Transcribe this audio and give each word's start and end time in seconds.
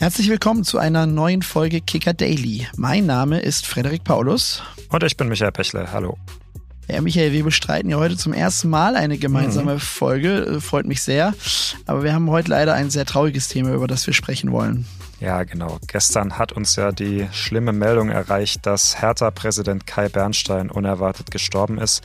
Herzlich 0.00 0.30
willkommen 0.30 0.62
zu 0.62 0.78
einer 0.78 1.06
neuen 1.06 1.42
Folge 1.42 1.80
Kicker 1.80 2.14
Daily. 2.14 2.68
Mein 2.76 3.06
Name 3.06 3.40
ist 3.40 3.66
Frederik 3.66 4.04
Paulus. 4.04 4.62
Und 4.90 5.02
ich 5.02 5.16
bin 5.16 5.26
Michael 5.26 5.50
Pechle. 5.50 5.90
Hallo. 5.90 6.16
Ja, 6.86 7.00
Michael, 7.00 7.32
wir 7.32 7.42
bestreiten 7.42 7.90
ja 7.90 7.96
heute 7.96 8.16
zum 8.16 8.32
ersten 8.32 8.70
Mal 8.70 8.94
eine 8.94 9.18
gemeinsame 9.18 9.74
mhm. 9.74 9.80
Folge. 9.80 10.60
Freut 10.60 10.86
mich 10.86 11.02
sehr. 11.02 11.34
Aber 11.86 12.04
wir 12.04 12.14
haben 12.14 12.30
heute 12.30 12.48
leider 12.48 12.74
ein 12.74 12.90
sehr 12.90 13.06
trauriges 13.06 13.48
Thema, 13.48 13.74
über 13.74 13.88
das 13.88 14.06
wir 14.06 14.14
sprechen 14.14 14.52
wollen. 14.52 14.86
Ja, 15.18 15.42
genau. 15.42 15.78
Gestern 15.88 16.38
hat 16.38 16.52
uns 16.52 16.76
ja 16.76 16.92
die 16.92 17.26
schlimme 17.32 17.72
Meldung 17.72 18.08
erreicht, 18.08 18.66
dass 18.66 19.02
Hertha-Präsident 19.02 19.84
Kai 19.88 20.08
Bernstein 20.08 20.70
unerwartet 20.70 21.32
gestorben 21.32 21.76
ist. 21.76 22.04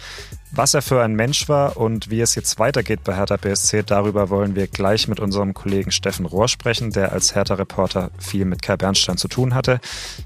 Was 0.55 0.75
er 0.75 0.83
für 0.83 1.01
ein 1.01 1.15
Mensch 1.15 1.49
war 1.49 1.77
und 1.77 2.11
wie 2.11 2.21
es 2.21 2.35
jetzt 2.35 2.59
weitergeht 2.59 3.03
bei 3.03 3.15
Hertha 3.15 3.37
BSC, 3.37 3.81
darüber 3.81 4.29
wollen 4.29 4.55
wir 4.55 4.67
gleich 4.67 5.07
mit 5.07 5.19
unserem 5.19 5.55
Kollegen 5.55 5.89
Steffen 5.89 6.27
Rohr 6.27 6.47
sprechen, 6.47 6.91
der 6.91 7.11
als 7.11 7.33
Hertha-Reporter 7.33 8.11
viel 8.19 8.45
mit 8.45 8.61
Kai 8.61 8.77
Bernstein 8.77 9.17
zu 9.17 9.27
tun 9.27 9.55
hatte. 9.55 9.79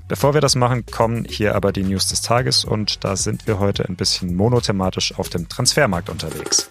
Bevor 0.09 0.33
wir 0.33 0.41
das 0.41 0.55
machen, 0.55 0.85
kommen 0.85 1.23
hier 1.23 1.55
aber 1.55 1.71
die 1.71 1.83
News 1.83 2.09
des 2.09 2.21
Tages 2.23 2.65
und 2.65 3.05
da 3.05 3.15
sind 3.15 3.47
wir 3.47 3.59
heute 3.59 3.87
ein 3.87 3.95
bisschen 3.95 4.35
monothematisch 4.35 5.17
auf 5.17 5.29
dem 5.29 5.47
Transfermarkt 5.47 6.09
unterwegs. 6.09 6.69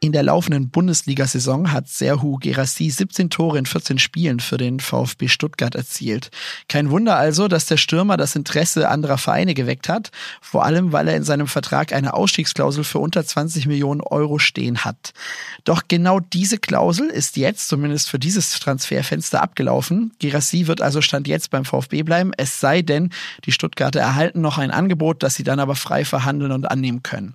In 0.00 0.12
der 0.12 0.22
laufenden 0.22 0.70
Bundesliga-Saison 0.70 1.72
hat 1.72 1.88
Serhu 1.88 2.36
Gerassi 2.36 2.88
17 2.88 3.30
Tore 3.30 3.58
in 3.58 3.66
14 3.66 3.98
Spielen 3.98 4.38
für 4.38 4.56
den 4.56 4.78
VfB 4.78 5.26
Stuttgart 5.26 5.74
erzielt. 5.74 6.30
Kein 6.68 6.90
Wunder 6.90 7.16
also, 7.16 7.48
dass 7.48 7.66
der 7.66 7.78
Stürmer 7.78 8.16
das 8.16 8.36
Interesse 8.36 8.88
anderer 8.88 9.18
Vereine 9.18 9.54
geweckt 9.54 9.88
hat, 9.88 10.12
vor 10.40 10.64
allem 10.64 10.92
weil 10.92 11.08
er 11.08 11.16
in 11.16 11.24
seinem 11.24 11.48
Vertrag 11.48 11.92
eine 11.92 12.14
Ausstiegsklausel 12.14 12.84
für 12.84 13.00
unter 13.00 13.26
20 13.26 13.66
Millionen 13.66 14.00
Euro 14.00 14.38
stehen 14.38 14.84
hat. 14.84 15.14
Doch 15.64 15.82
genau 15.88 16.20
diese 16.20 16.58
Klausel 16.58 17.08
ist 17.08 17.36
jetzt, 17.36 17.68
zumindest 17.68 18.08
für 18.08 18.20
dieses 18.20 18.52
Transferfenster, 18.60 19.42
abgelaufen. 19.42 20.12
Gerassi 20.20 20.68
wird 20.68 20.80
also 20.80 21.02
Stand 21.02 21.26
jetzt 21.26 21.50
beim 21.50 21.64
VfB 21.64 22.04
bleiben, 22.04 22.30
es 22.36 22.60
sei 22.60 22.82
denn, 22.82 23.10
die 23.46 23.52
Stuttgarter 23.52 23.98
erhalten 23.98 24.42
noch 24.42 24.58
ein 24.58 24.70
Angebot, 24.70 25.24
das 25.24 25.34
sie 25.34 25.42
dann 25.42 25.58
aber 25.58 25.74
frei 25.74 26.04
verhandeln 26.04 26.52
und 26.52 26.70
annehmen 26.70 27.02
können. 27.02 27.34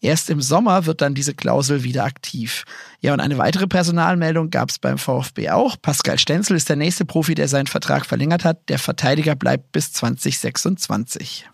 Erst 0.00 0.30
im 0.30 0.40
Sommer 0.40 0.86
wird 0.86 1.00
dann 1.00 1.14
diese 1.14 1.34
Klausel 1.34 1.82
wieder 1.82 2.04
aktiv. 2.04 2.64
Ja, 3.00 3.12
und 3.12 3.20
eine 3.20 3.36
weitere 3.36 3.66
Personalmeldung 3.66 4.50
gab 4.50 4.70
es 4.70 4.78
beim 4.78 4.96
VfB 4.96 5.50
auch. 5.50 5.76
Pascal 5.80 6.18
Stenzel 6.18 6.56
ist 6.56 6.68
der 6.68 6.76
nächste 6.76 7.04
Profi, 7.04 7.34
der 7.34 7.48
seinen 7.48 7.66
Vertrag 7.66 8.06
verlängert 8.06 8.44
hat. 8.44 8.68
Der 8.68 8.78
Verteidiger 8.78 9.34
bleibt 9.34 9.72
bis 9.72 9.92
2026. 9.92 11.48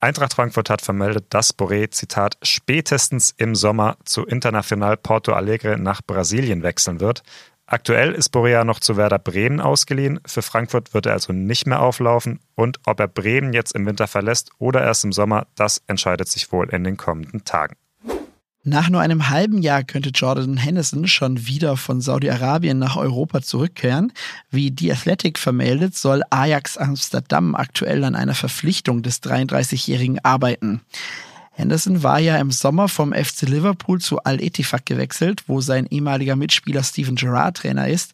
Eintracht 0.00 0.34
Frankfurt 0.34 0.70
hat 0.70 0.82
vermeldet, 0.82 1.26
dass 1.30 1.58
Boré, 1.58 1.90
Zitat, 1.90 2.36
spätestens 2.42 3.34
im 3.36 3.54
Sommer 3.54 3.96
zu 4.04 4.24
International 4.26 4.96
Porto 4.96 5.32
Alegre 5.32 5.76
nach 5.78 6.02
Brasilien 6.06 6.62
wechseln 6.62 7.00
wird. 7.00 7.22
Aktuell 7.70 8.12
ist 8.12 8.30
Borea 8.30 8.64
noch 8.64 8.80
zu 8.80 8.96
Werder 8.96 9.18
Bremen 9.18 9.60
ausgeliehen. 9.60 10.20
Für 10.24 10.40
Frankfurt 10.40 10.94
wird 10.94 11.04
er 11.04 11.12
also 11.12 11.34
nicht 11.34 11.66
mehr 11.66 11.82
auflaufen. 11.82 12.40
Und 12.54 12.78
ob 12.86 12.98
er 12.98 13.08
Bremen 13.08 13.52
jetzt 13.52 13.72
im 13.74 13.84
Winter 13.84 14.06
verlässt 14.06 14.50
oder 14.58 14.82
erst 14.82 15.04
im 15.04 15.12
Sommer, 15.12 15.46
das 15.54 15.82
entscheidet 15.86 16.28
sich 16.28 16.50
wohl 16.50 16.70
in 16.70 16.82
den 16.82 16.96
kommenden 16.96 17.44
Tagen. 17.44 17.76
Nach 18.64 18.88
nur 18.88 19.02
einem 19.02 19.28
halben 19.28 19.60
Jahr 19.60 19.84
könnte 19.84 20.08
Jordan 20.14 20.56
Henderson 20.56 21.06
schon 21.08 21.46
wieder 21.46 21.76
von 21.76 22.00
Saudi-Arabien 22.00 22.78
nach 22.78 22.96
Europa 22.96 23.42
zurückkehren. 23.42 24.14
Wie 24.50 24.74
The 24.76 24.92
Athletic 24.92 25.38
vermeldet, 25.38 25.94
soll 25.94 26.22
Ajax 26.30 26.78
Amsterdam 26.78 27.54
aktuell 27.54 28.02
an 28.02 28.14
einer 28.14 28.34
Verpflichtung 28.34 29.02
des 29.02 29.22
33-Jährigen 29.22 30.24
arbeiten. 30.24 30.80
Henderson 31.58 32.04
war 32.04 32.20
ja 32.20 32.36
im 32.36 32.52
Sommer 32.52 32.88
vom 32.88 33.12
FC 33.12 33.42
Liverpool 33.42 34.00
zu 34.00 34.22
Al-Etifak 34.22 34.86
gewechselt, 34.86 35.42
wo 35.48 35.60
sein 35.60 35.88
ehemaliger 35.90 36.36
Mitspieler 36.36 36.84
Steven 36.84 37.16
Gerrard 37.16 37.56
Trainer 37.56 37.88
ist. 37.88 38.12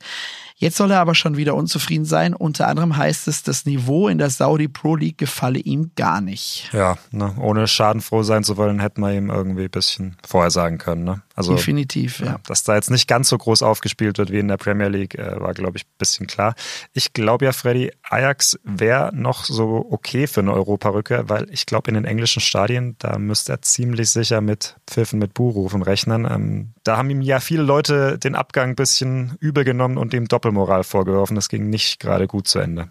Jetzt 0.56 0.77
soll 0.77 0.92
er 0.92 1.00
aber 1.00 1.16
schon 1.16 1.36
wieder 1.36 1.56
unzufrieden 1.56 2.05
sein. 2.05 2.33
Unter 2.33 2.69
anderem 2.69 2.97
heißt 2.97 3.27
es, 3.27 3.42
das 3.42 3.66
Niveau 3.66 4.06
in 4.06 4.19
der 4.19 4.30
Saudi 4.30 4.69
Pro 4.69 4.94
League 4.94 5.19
gefalle 5.19 5.58
ihm 5.58 5.91
gar 5.96 6.20
nicht. 6.20 6.70
Ja, 6.72 6.96
ne, 7.11 7.34
ohne 7.40 7.67
schadenfroh 7.67 8.23
sein 8.23 8.45
zu 8.45 8.56
wollen, 8.56 8.78
hätte 8.78 9.01
man 9.01 9.14
ihm 9.14 9.30
irgendwie 9.30 9.64
ein 9.64 9.70
bisschen 9.70 10.17
vorher 10.27 10.51
sagen 10.51 10.78
können. 10.78 11.05
Ne? 11.05 11.23
Also, 11.34 11.55
Definitiv, 11.55 12.20
ja. 12.20 12.39
Dass 12.46 12.62
da 12.62 12.77
jetzt 12.77 12.90
nicht 12.90 13.08
ganz 13.08 13.28
so 13.28 13.36
groß 13.36 13.62
aufgespielt 13.62 14.18
wird 14.18 14.30
wie 14.30 14.39
in 14.39 14.46
der 14.46 14.56
Premier 14.56 14.89
League, 14.89 15.18
äh, 15.18 15.40
war, 15.40 15.52
glaube 15.52 15.77
ich, 15.77 15.84
ein 15.84 15.98
bisschen 15.98 16.28
klar. 16.28 16.55
Ich 16.92 17.12
glaube 17.12 17.45
ja, 17.46 17.52
Freddy, 17.52 17.90
Ajax 18.08 18.57
wäre 18.62 19.11
noch 19.12 19.45
so 19.45 19.84
okay 19.90 20.28
für 20.28 20.40
eine 20.40 20.55
Europarücke, 20.55 21.24
weil 21.27 21.48
ich 21.51 21.67
glaube, 21.67 21.90
in 21.90 21.95
den 21.95 22.05
englischen 22.05 22.40
Stadien, 22.40 22.95
da 23.01 23.18
müsste 23.18 23.52
er 23.52 23.62
ziemlich 23.62 24.11
sicher 24.11 24.40
mit 24.40 24.77
Pfiffen, 24.86 25.18
mit 25.18 25.34
Buhrufen 25.34 25.83
rechnen. 25.83 26.27
Ähm, 26.30 26.74
da 26.84 26.96
haben 26.96 27.11
ihm 27.11 27.20
ja 27.20 27.40
viele 27.40 27.64
Leute 27.64 28.18
den 28.18 28.34
Abgang 28.34 28.70
ein 28.70 28.77
bisschen 28.77 29.36
übel 29.40 29.64
genommen 29.64 29.98
und 29.98 30.14
ihm 30.14 30.28
doppelt 30.28 30.53
Doppelmoral 30.54 30.84
vorgeworfen. 30.84 31.34
Das 31.34 31.48
ging 31.48 31.68
nicht 31.68 32.00
gerade 32.00 32.26
gut 32.26 32.46
zu 32.46 32.60
Ende. 32.60 32.90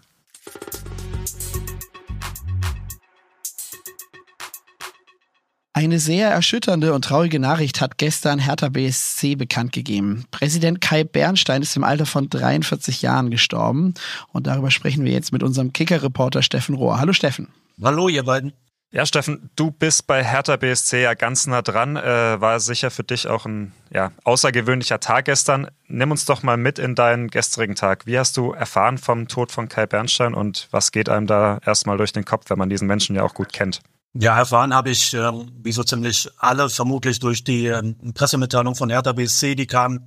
Eine 5.76 5.98
sehr 5.98 6.30
erschütternde 6.30 6.94
und 6.94 7.04
traurige 7.04 7.40
Nachricht 7.40 7.80
hat 7.80 7.98
gestern 7.98 8.38
Hertha 8.38 8.68
BSC 8.68 9.34
bekannt 9.34 9.72
gegeben. 9.72 10.24
Präsident 10.30 10.80
Kai 10.80 11.02
Bernstein 11.02 11.62
ist 11.62 11.76
im 11.76 11.82
Alter 11.82 12.06
von 12.06 12.30
43 12.30 13.02
Jahren 13.02 13.30
gestorben 13.30 13.94
und 14.32 14.46
darüber 14.46 14.70
sprechen 14.70 15.04
wir 15.04 15.12
jetzt 15.12 15.32
mit 15.32 15.42
unserem 15.42 15.72
Kicker-Reporter 15.72 16.42
Steffen 16.42 16.76
Rohr. 16.76 17.00
Hallo 17.00 17.12
Steffen. 17.12 17.48
Hallo 17.82 18.08
ihr 18.08 18.22
beiden. 18.22 18.52
Ja, 18.94 19.04
Steffen, 19.04 19.50
du 19.56 19.72
bist 19.72 20.06
bei 20.06 20.22
Hertha 20.22 20.56
BSC 20.56 21.02
ja 21.02 21.14
ganz 21.14 21.48
nah 21.48 21.62
dran. 21.62 21.96
Äh, 21.96 22.40
war 22.40 22.60
sicher 22.60 22.92
für 22.92 23.02
dich 23.02 23.26
auch 23.26 23.44
ein 23.44 23.72
ja, 23.92 24.12
außergewöhnlicher 24.22 25.00
Tag 25.00 25.24
gestern. 25.24 25.68
Nimm 25.88 26.12
uns 26.12 26.26
doch 26.26 26.44
mal 26.44 26.56
mit 26.56 26.78
in 26.78 26.94
deinen 26.94 27.26
gestrigen 27.26 27.74
Tag. 27.74 28.06
Wie 28.06 28.16
hast 28.16 28.36
du 28.36 28.52
erfahren 28.52 28.98
vom 28.98 29.26
Tod 29.26 29.50
von 29.50 29.68
Kai 29.68 29.86
Bernstein 29.86 30.32
und 30.32 30.68
was 30.70 30.92
geht 30.92 31.08
einem 31.08 31.26
da 31.26 31.58
erstmal 31.66 31.96
durch 31.96 32.12
den 32.12 32.24
Kopf, 32.24 32.50
wenn 32.50 32.58
man 32.58 32.68
diesen 32.68 32.86
Menschen 32.86 33.16
ja 33.16 33.24
auch 33.24 33.34
gut 33.34 33.52
kennt? 33.52 33.80
Ja, 34.12 34.38
erfahren 34.38 34.72
habe 34.72 34.90
ich, 34.90 35.12
äh, 35.12 35.32
wie 35.60 35.72
so 35.72 35.82
ziemlich 35.82 36.28
alle, 36.38 36.70
vermutlich 36.70 37.18
durch 37.18 37.42
die 37.42 37.66
äh, 37.66 37.94
Pressemitteilung 38.14 38.76
von 38.76 38.90
Hertha 38.90 39.12
BSC. 39.12 39.56
Die 39.56 39.66
kam 39.66 40.06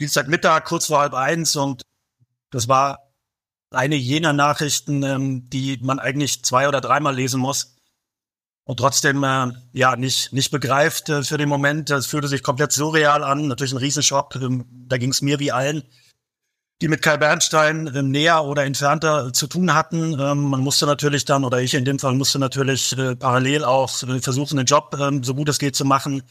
Dienstagmittag 0.00 0.64
kurz 0.64 0.86
vor 0.86 1.00
halb 1.00 1.12
eins 1.12 1.56
und 1.56 1.82
das 2.50 2.68
war 2.68 3.00
eine 3.70 3.96
jener 3.96 4.32
Nachrichten, 4.32 5.02
ähm, 5.02 5.50
die 5.50 5.78
man 5.82 5.98
eigentlich 5.98 6.42
zwei 6.42 6.68
oder 6.68 6.80
dreimal 6.80 7.14
lesen 7.14 7.38
muss 7.38 7.73
und 8.64 8.78
trotzdem 8.78 9.22
äh, 9.24 9.52
ja 9.72 9.96
nicht 9.96 10.32
nicht 10.32 10.50
begreift 10.50 11.08
äh, 11.08 11.22
für 11.22 11.38
den 11.38 11.48
Moment. 11.48 11.90
Es 11.90 12.06
fühlte 12.06 12.28
sich 12.28 12.42
komplett 12.42 12.72
surreal 12.72 13.22
an, 13.22 13.48
natürlich 13.48 13.72
ein 13.72 13.78
Riesenschock. 13.78 14.36
Ähm, 14.36 14.64
da 14.88 14.96
ging 14.98 15.10
es 15.10 15.22
mir 15.22 15.38
wie 15.38 15.52
allen, 15.52 15.82
die 16.80 16.88
mit 16.88 17.02
Kai 17.02 17.16
Bernstein 17.18 17.86
äh, 17.88 18.02
näher 18.02 18.44
oder 18.44 18.64
entfernter 18.64 19.32
zu 19.32 19.46
tun 19.46 19.74
hatten. 19.74 20.18
Ähm, 20.18 20.44
man 20.44 20.60
musste 20.60 20.86
natürlich 20.86 21.24
dann, 21.24 21.44
oder 21.44 21.60
ich 21.60 21.74
in 21.74 21.84
dem 21.84 21.98
Fall 21.98 22.14
musste 22.14 22.38
natürlich 22.38 22.96
äh, 22.96 23.16
parallel 23.16 23.64
auch 23.64 24.02
äh, 24.02 24.20
versuchen, 24.20 24.56
den 24.56 24.66
Job 24.66 24.96
äh, 24.98 25.20
so 25.22 25.34
gut 25.34 25.48
es 25.48 25.58
geht 25.58 25.76
zu 25.76 25.84
machen. 25.84 26.22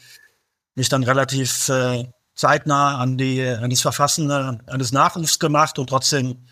Mich 0.74 0.88
dann 0.88 1.04
relativ 1.04 1.68
äh, 1.68 2.04
zeitnah 2.34 2.98
an 2.98 3.16
die 3.16 3.42
an 3.46 3.70
das 3.70 3.80
Verfassen 3.80 4.28
äh, 4.30 4.58
eines 4.66 4.90
Nachrufs 4.90 5.38
gemacht 5.38 5.78
und 5.78 5.88
trotzdem 5.88 6.44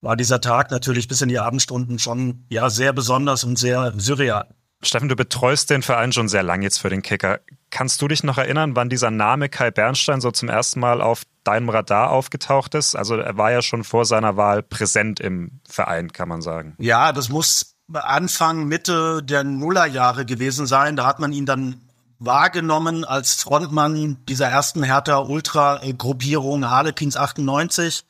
war 0.00 0.16
dieser 0.16 0.40
Tag 0.40 0.70
natürlich 0.70 1.08
bis 1.08 1.20
in 1.20 1.28
die 1.28 1.38
Abendstunden 1.38 1.98
schon 1.98 2.46
ja 2.48 2.70
sehr 2.70 2.92
besonders 2.94 3.44
und 3.44 3.58
sehr 3.58 3.92
surreal. 3.98 4.54
Steffen, 4.82 5.08
du 5.08 5.16
betreust 5.16 5.70
den 5.70 5.82
Verein 5.82 6.12
schon 6.12 6.28
sehr 6.28 6.44
lang 6.44 6.62
jetzt 6.62 6.78
für 6.78 6.88
den 6.88 7.02
Kicker. 7.02 7.40
Kannst 7.70 8.00
du 8.00 8.08
dich 8.08 8.22
noch 8.22 8.38
erinnern, 8.38 8.76
wann 8.76 8.88
dieser 8.88 9.10
Name 9.10 9.48
Kai 9.48 9.70
Bernstein 9.70 10.20
so 10.20 10.30
zum 10.30 10.48
ersten 10.48 10.78
Mal 10.78 11.00
auf 11.00 11.24
deinem 11.42 11.68
Radar 11.68 12.10
aufgetaucht 12.10 12.74
ist? 12.74 12.94
Also 12.94 13.16
er 13.16 13.36
war 13.36 13.50
ja 13.50 13.60
schon 13.60 13.82
vor 13.82 14.04
seiner 14.04 14.36
Wahl 14.36 14.62
präsent 14.62 15.18
im 15.18 15.60
Verein, 15.68 16.12
kann 16.12 16.28
man 16.28 16.42
sagen. 16.42 16.76
Ja, 16.78 17.12
das 17.12 17.28
muss 17.28 17.74
Anfang, 17.92 18.66
Mitte 18.66 19.22
der 19.22 19.42
Nullerjahre 19.44 20.24
gewesen 20.24 20.66
sein. 20.66 20.94
Da 20.94 21.06
hat 21.06 21.18
man 21.18 21.32
ihn 21.32 21.46
dann 21.46 21.80
wahrgenommen 22.20 23.04
als 23.04 23.34
Frontmann 23.34 24.18
dieser 24.28 24.48
ersten 24.48 24.82
Hertha-Ultra-Gruppierung 24.82 26.68
Harlequins 26.68 27.16
98, 27.16 28.04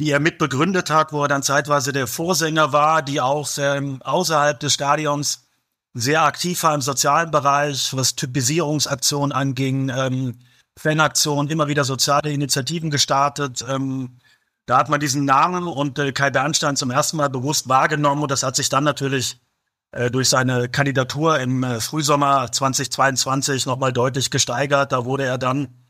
die 0.00 0.10
er 0.10 0.20
mitbegründet 0.20 0.90
hat, 0.90 1.12
wo 1.12 1.22
er 1.22 1.28
dann 1.28 1.42
zeitweise 1.42 1.92
der 1.92 2.06
Vorsänger 2.06 2.72
war, 2.72 3.02
die 3.02 3.20
auch 3.20 3.48
ähm, 3.58 4.02
außerhalb 4.02 4.58
des 4.58 4.74
Stadions 4.74 5.44
sehr 5.94 6.22
aktiv 6.24 6.62
war 6.64 6.74
im 6.74 6.80
sozialen 6.80 7.30
Bereich, 7.30 7.96
was 7.96 8.16
Typisierungsaktionen 8.16 9.32
anging, 9.32 9.90
ähm, 9.90 10.38
Fanaktionen, 10.76 11.50
immer 11.50 11.68
wieder 11.68 11.84
soziale 11.84 12.32
Initiativen 12.32 12.90
gestartet. 12.90 13.64
Ähm, 13.68 14.18
da 14.66 14.78
hat 14.78 14.88
man 14.88 14.98
diesen 14.98 15.24
Namen 15.24 15.68
und 15.68 15.98
äh, 15.98 16.12
Kai 16.12 16.30
Bernstein 16.30 16.76
zum 16.76 16.90
ersten 16.90 17.16
Mal 17.16 17.30
bewusst 17.30 17.68
wahrgenommen 17.68 18.22
und 18.22 18.30
das 18.30 18.42
hat 18.42 18.56
sich 18.56 18.68
dann 18.68 18.82
natürlich 18.82 19.40
äh, 19.92 20.10
durch 20.10 20.28
seine 20.28 20.68
Kandidatur 20.68 21.38
im 21.38 21.62
äh, 21.62 21.80
Frühsommer 21.80 22.50
2022 22.50 23.66
nochmal 23.66 23.92
deutlich 23.92 24.30
gesteigert. 24.30 24.90
Da 24.90 25.04
wurde 25.04 25.24
er 25.24 25.38
dann 25.38 25.83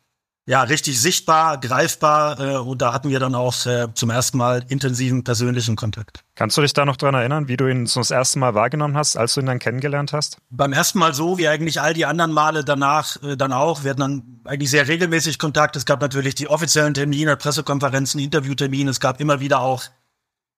ja, 0.47 0.63
richtig 0.63 1.01
sichtbar, 1.01 1.59
greifbar 1.59 2.39
äh, 2.39 2.57
und 2.57 2.83
da 2.83 2.93
hatten 2.93 3.09
wir 3.09 3.19
dann 3.19 3.35
auch 3.35 3.65
äh, 3.65 3.89
zum 3.95 4.11
ersten 4.11 4.37
Mal 4.37 4.63
intensiven 4.69 5.25
persönlichen 5.25 5.75
Kontakt. 5.75 6.23
Kannst 6.35 6.59
du 6.59 6.61
dich 6.61 6.75
da 6.75 6.85
noch 6.85 6.97
dran 6.97 7.15
erinnern, 7.15 7.49
wie 7.49 7.57
du 7.57 7.67
ihn 7.67 7.87
so 7.87 8.01
das 8.01 8.11
erste 8.11 8.39
Mal 8.39 8.55
wahrgenommen 8.55 8.95
hast, 8.95 9.17
als 9.17 9.35
du 9.35 9.41
ihn 9.41 9.47
dann 9.47 9.59
kennengelernt 9.59 10.13
hast? 10.13 10.37
Beim 10.51 10.75
ersten 10.75 10.99
Mal 10.99 11.15
so, 11.15 11.39
wie 11.39 11.49
eigentlich 11.49 11.81
all 11.81 11.95
die 11.95 12.05
anderen 12.05 12.33
Male 12.33 12.63
danach 12.63 13.23
äh, 13.23 13.37
dann 13.37 13.55
auch. 13.55 13.85
Wir 13.85 13.91
hatten 13.91 14.01
dann 14.01 14.41
eigentlich 14.45 14.71
sehr 14.71 14.87
regelmäßig 14.87 15.39
Kontakt. 15.39 15.77
Es 15.77 15.87
gab 15.87 16.03
natürlich 16.03 16.35
die 16.35 16.49
offiziellen 16.49 16.93
Termine, 16.93 17.39
Pressekonferenzen, 17.39 18.21
Interviewtermine. 18.21 18.91
Es 18.91 19.01
gab 19.01 19.21
immer 19.21 19.41
wieder 19.41 19.61
auch 19.61 19.85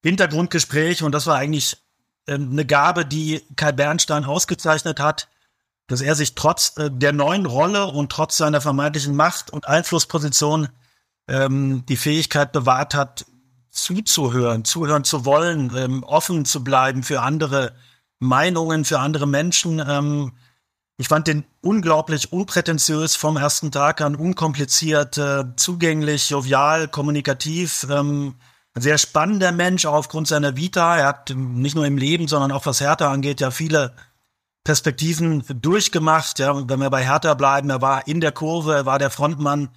Hintergrundgespräche 0.02 1.04
und 1.04 1.12
das 1.12 1.28
war 1.28 1.36
eigentlich 1.36 1.76
äh, 2.26 2.34
eine 2.34 2.66
Gabe, 2.66 3.04
die 3.06 3.40
Kai 3.54 3.70
Bernstein 3.70 4.24
ausgezeichnet 4.24 4.98
hat 4.98 5.28
dass 5.88 6.00
er 6.00 6.14
sich 6.14 6.34
trotz 6.34 6.76
äh, 6.76 6.90
der 6.90 7.12
neuen 7.12 7.46
Rolle 7.46 7.86
und 7.86 8.10
trotz 8.10 8.36
seiner 8.36 8.60
vermeintlichen 8.60 9.14
Macht 9.14 9.50
und 9.50 9.68
Einflussposition 9.68 10.68
ähm, 11.28 11.84
die 11.86 11.96
Fähigkeit 11.96 12.52
bewahrt 12.52 12.94
hat, 12.94 13.26
zuzuhören, 13.70 14.64
zuhören 14.64 15.04
zu 15.04 15.24
wollen, 15.24 15.72
ähm, 15.76 16.02
offen 16.02 16.44
zu 16.44 16.64
bleiben 16.64 17.02
für 17.02 17.20
andere 17.20 17.74
Meinungen, 18.18 18.84
für 18.84 18.98
andere 19.00 19.26
Menschen. 19.26 19.82
Ähm, 19.86 20.32
ich 20.98 21.08
fand 21.08 21.26
den 21.26 21.44
unglaublich 21.60 22.32
unprätentiös 22.32 23.16
vom 23.16 23.36
ersten 23.36 23.70
Tag 23.70 24.00
an, 24.00 24.16
unkompliziert, 24.16 25.18
äh, 25.18 25.44
zugänglich, 25.56 26.30
jovial, 26.30 26.88
kommunikativ. 26.88 27.86
Ähm, 27.90 28.36
ein 28.72 28.82
sehr 28.82 28.98
spannender 28.98 29.52
Mensch, 29.52 29.84
auch 29.84 29.94
aufgrund 29.94 30.28
seiner 30.28 30.56
Vita. 30.56 30.96
Er 30.96 31.06
hat 31.06 31.32
nicht 31.34 31.76
nur 31.76 31.86
im 31.86 31.98
Leben, 31.98 32.28
sondern 32.28 32.52
auch 32.52 32.66
was 32.66 32.80
Härte 32.80 33.08
angeht, 33.08 33.40
ja 33.40 33.50
viele 33.50 33.94
Perspektiven 34.66 35.44
durchgemacht. 35.62 36.40
Ja, 36.40 36.68
wenn 36.68 36.80
wir 36.80 36.90
bei 36.90 37.04
Hertha 37.04 37.34
bleiben, 37.34 37.70
er 37.70 37.80
war 37.80 38.08
in 38.08 38.20
der 38.20 38.32
Kurve, 38.32 38.74
er 38.74 38.84
war 38.84 38.98
der 38.98 39.10
Frontmann, 39.10 39.68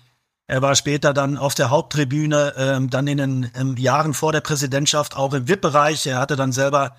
er 0.48 0.64
war 0.64 0.74
später 0.74 1.14
dann 1.14 1.38
auf 1.38 1.54
der 1.54 1.70
Haupttribüne, 1.70 2.56
ähm, 2.58 2.90
dann 2.90 3.06
in 3.06 3.20
den 3.20 3.52
ähm, 3.54 3.78
Jahren 3.78 4.16
vor 4.16 4.32
der 4.32 4.42
Präsidentschaft 4.42 5.16
auch 5.16 5.36
im 5.36 5.48
VIP-Bereich. 5.48 6.08
Er 6.08 6.20
hatte 6.20 6.36
dann 6.36 6.52
selber 6.52 6.96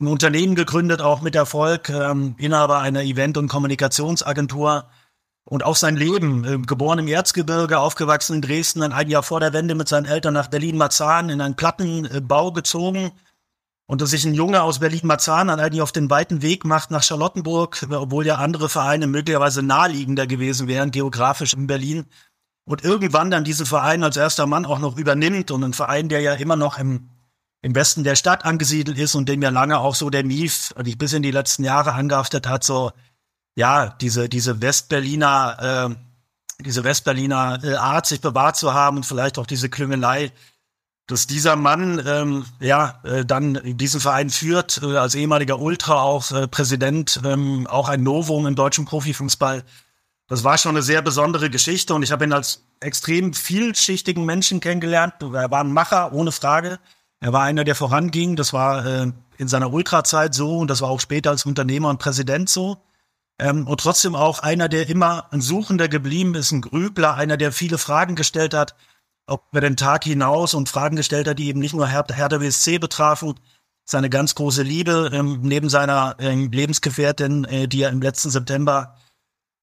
ein 0.00 0.06
Unternehmen 0.06 0.54
gegründet, 0.54 1.02
auch 1.02 1.20
mit 1.20 1.34
Erfolg, 1.34 1.88
ähm, 1.88 2.36
Inhaber 2.38 2.78
einer 2.78 3.02
Event- 3.02 3.36
und 3.36 3.48
Kommunikationsagentur. 3.48 4.84
Und 5.44 5.64
auch 5.64 5.74
sein 5.74 5.96
Leben, 5.96 6.44
äh, 6.44 6.58
geboren 6.58 7.00
im 7.00 7.08
Erzgebirge, 7.08 7.80
aufgewachsen 7.80 8.36
in 8.36 8.42
Dresden, 8.42 8.82
dann 8.82 8.92
ein 8.92 9.10
Jahr 9.10 9.24
vor 9.24 9.40
der 9.40 9.52
Wende 9.52 9.74
mit 9.74 9.88
seinen 9.88 10.06
Eltern 10.06 10.34
nach 10.34 10.46
Berlin-Marzahn 10.46 11.28
in 11.28 11.40
einen 11.40 11.56
Plattenbau 11.56 12.52
gezogen 12.52 13.10
und 13.86 14.00
dass 14.00 14.10
sich 14.10 14.24
ein 14.24 14.34
Junge 14.34 14.62
aus 14.62 14.78
Berlin-Marzahn 14.78 15.48
dann 15.48 15.60
eigentlich 15.60 15.82
auf 15.82 15.92
den 15.92 16.08
weiten 16.08 16.42
Weg 16.42 16.64
macht 16.64 16.90
nach 16.90 17.02
Charlottenburg, 17.02 17.86
obwohl 17.90 18.26
ja 18.26 18.36
andere 18.36 18.68
Vereine 18.68 19.06
möglicherweise 19.06 19.62
naheliegender 19.62 20.26
gewesen 20.26 20.68
wären, 20.68 20.90
geografisch 20.90 21.54
in 21.54 21.66
Berlin. 21.66 22.06
Und 22.64 22.84
irgendwann 22.84 23.30
dann 23.30 23.44
diesen 23.44 23.66
Verein 23.66 24.04
als 24.04 24.16
erster 24.16 24.46
Mann 24.46 24.66
auch 24.66 24.78
noch 24.78 24.96
übernimmt 24.96 25.50
und 25.50 25.64
ein 25.64 25.72
Verein, 25.72 26.08
der 26.08 26.20
ja 26.20 26.34
immer 26.34 26.54
noch 26.56 26.78
im, 26.78 27.08
im 27.60 27.74
Westen 27.74 28.04
der 28.04 28.14
Stadt 28.14 28.44
angesiedelt 28.44 28.98
ist 28.98 29.16
und 29.16 29.28
dem 29.28 29.42
ja 29.42 29.50
lange 29.50 29.78
auch 29.78 29.96
so 29.96 30.10
der 30.10 30.24
Mief, 30.24 30.72
und 30.76 30.86
ich 30.86 30.96
bis 30.96 31.12
in 31.12 31.22
die 31.22 31.32
letzten 31.32 31.64
Jahre 31.64 31.92
angehaftet 31.92 32.48
hat, 32.48 32.62
so, 32.62 32.92
ja, 33.56 33.88
diese, 34.00 34.28
diese 34.28 34.62
Westberliner, 34.62 35.90
äh, 35.90 36.62
diese 36.62 36.84
Westberliner 36.84 37.58
äh, 37.64 37.74
Art, 37.74 38.06
sich 38.06 38.20
bewahrt 38.20 38.56
zu 38.56 38.72
haben 38.72 38.98
und 38.98 39.06
vielleicht 39.06 39.38
auch 39.38 39.46
diese 39.46 39.68
Klüngelei, 39.68 40.30
dass 41.06 41.26
dieser 41.26 41.56
Mann 41.56 42.02
ähm, 42.06 42.44
ja 42.60 43.00
äh, 43.04 43.24
dann 43.24 43.60
diesen 43.64 44.00
Verein 44.00 44.30
führt, 44.30 44.80
äh, 44.82 44.96
als 44.96 45.14
ehemaliger 45.14 45.58
Ultra 45.58 46.02
auch 46.02 46.30
äh, 46.30 46.48
Präsident, 46.48 47.20
ähm, 47.24 47.66
auch 47.66 47.88
ein 47.88 48.02
Novum 48.02 48.46
im 48.46 48.54
deutschen 48.54 48.84
Profifußball. 48.84 49.64
Das 50.28 50.44
war 50.44 50.56
schon 50.56 50.76
eine 50.76 50.82
sehr 50.82 51.02
besondere 51.02 51.50
Geschichte 51.50 51.94
und 51.94 52.02
ich 52.02 52.12
habe 52.12 52.24
ihn 52.24 52.32
als 52.32 52.64
extrem 52.80 53.34
vielschichtigen 53.34 54.24
Menschen 54.24 54.60
kennengelernt. 54.60 55.14
Er 55.20 55.50
war 55.50 55.62
ein 55.62 55.72
Macher, 55.72 56.12
ohne 56.12 56.32
Frage. 56.32 56.78
Er 57.20 57.32
war 57.32 57.42
einer, 57.42 57.64
der 57.64 57.74
voranging. 57.74 58.36
Das 58.36 58.52
war 58.52 58.86
äh, 58.86 59.12
in 59.36 59.48
seiner 59.48 59.72
Ultra-Zeit 59.72 60.34
so 60.34 60.58
und 60.58 60.68
das 60.68 60.80
war 60.80 60.88
auch 60.88 61.00
später 61.00 61.30
als 61.30 61.44
Unternehmer 61.44 61.90
und 61.90 61.98
Präsident 61.98 62.48
so. 62.48 62.78
Ähm, 63.38 63.66
und 63.66 63.80
trotzdem 63.80 64.14
auch 64.14 64.38
einer, 64.38 64.68
der 64.68 64.88
immer 64.88 65.26
ein 65.32 65.40
Suchender 65.40 65.88
geblieben 65.88 66.34
ist, 66.34 66.52
ein 66.52 66.62
Grübler, 66.62 67.14
einer, 67.14 67.36
der 67.36 67.52
viele 67.52 67.76
Fragen 67.76 68.14
gestellt 68.14 68.54
hat, 68.54 68.74
über 69.28 69.60
den 69.60 69.76
Tag 69.76 70.04
hinaus 70.04 70.54
und 70.54 70.68
Fragen 70.68 70.96
gestellt 70.96 71.28
hat, 71.28 71.38
die 71.38 71.48
eben 71.48 71.60
nicht 71.60 71.74
nur 71.74 71.86
Hertha, 71.86 72.14
Hertha 72.14 72.38
BSC 72.38 72.78
betrafen, 72.78 73.34
seine 73.84 74.10
ganz 74.10 74.34
große 74.34 74.62
Liebe 74.62 75.10
ähm, 75.12 75.40
neben 75.42 75.68
seiner 75.68 76.16
ähm, 76.18 76.50
Lebensgefährtin, 76.50 77.44
äh, 77.44 77.68
die 77.68 77.82
er 77.82 77.90
im 77.90 78.00
letzten 78.00 78.30
September 78.30 78.96